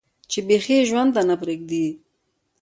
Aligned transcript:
چې 0.31 0.39
بيخي 0.47 0.73
ئې 0.77 0.87
ژوند 0.89 1.11
ته 1.15 1.21
نۀ 1.27 1.35
پرېږدي 1.41 1.85